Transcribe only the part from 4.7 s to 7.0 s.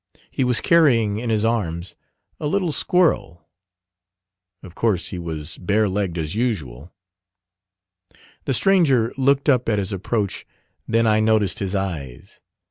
course he was barelegged as usual.